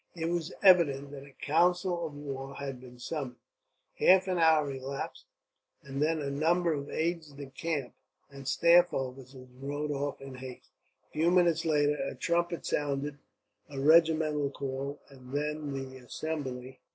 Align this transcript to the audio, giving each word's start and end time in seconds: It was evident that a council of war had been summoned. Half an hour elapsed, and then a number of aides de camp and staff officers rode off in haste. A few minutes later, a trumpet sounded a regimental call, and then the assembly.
It 0.15 0.29
was 0.29 0.51
evident 0.63 1.11
that 1.11 1.27
a 1.27 1.45
council 1.45 2.07
of 2.07 2.15
war 2.15 2.55
had 2.55 2.79
been 2.81 2.97
summoned. 2.97 3.35
Half 3.99 4.27
an 4.27 4.39
hour 4.39 4.71
elapsed, 4.71 5.25
and 5.83 6.01
then 6.01 6.19
a 6.19 6.31
number 6.31 6.73
of 6.73 6.89
aides 6.89 7.31
de 7.33 7.45
camp 7.51 7.93
and 8.31 8.47
staff 8.47 8.91
officers 8.95 9.47
rode 9.59 9.91
off 9.91 10.19
in 10.19 10.33
haste. 10.33 10.71
A 11.09 11.11
few 11.11 11.29
minutes 11.29 11.65
later, 11.65 11.97
a 12.03 12.15
trumpet 12.15 12.65
sounded 12.65 13.19
a 13.69 13.79
regimental 13.79 14.49
call, 14.49 14.99
and 15.09 15.33
then 15.35 15.71
the 15.71 15.97
assembly. 15.97 16.79